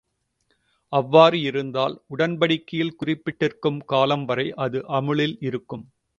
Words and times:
அவ்வாறு 0.93 1.41
இருந்தால், 1.41 1.95
உடன்படிக்கையில் 2.09 2.95
குறிப்பிட்டிருக்கும் 2.95 3.79
காலம் 3.85 4.25
வரை 4.25 4.47
அது 4.59 4.81
அமுலில் 4.91 5.37
இருக்கும். 5.41 5.85